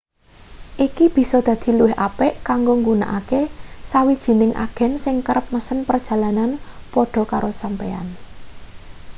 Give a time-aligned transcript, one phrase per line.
[0.87, 3.41] iki bisa dadi luwih apik kanggo nggunakake
[3.91, 6.51] sawijining agen sing kerep mesen perjalanan
[6.91, 8.07] padha karo sampeyan